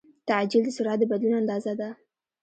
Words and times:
تعجیل 0.27 0.61
د 0.65 0.69
سرعت 0.77 0.97
د 0.99 1.03
بدلون 1.11 1.33
اندازه 1.41 1.73
ده. 1.79 1.89